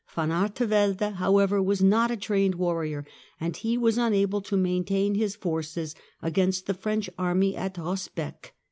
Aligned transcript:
Van 0.15 0.31
Artevelde, 0.31 1.13
however, 1.17 1.61
was 1.61 1.83
not 1.83 2.09
a 2.09 2.17
trained 2.17 2.55
warrior 2.55 3.05
and 3.39 3.57
he 3.57 3.77
was 3.77 3.99
unable 3.99 4.41
to 4.41 4.57
maintain 4.57 5.13
Battle 5.13 5.21
of 5.25 5.29
his 5.29 5.37
forccs 5.37 5.93
against 6.23 6.65
the 6.65 6.73
French 6.73 7.07
army 7.19 7.55
at 7.55 7.75
Rosbecque. 7.75 8.51